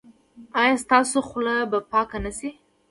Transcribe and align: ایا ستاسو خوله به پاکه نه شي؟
ایا 0.61 0.73
ستاسو 0.83 1.17
خوله 1.29 1.55
به 1.71 1.79
پاکه 1.91 2.17
نه 2.25 2.31
شي؟ 2.37 2.49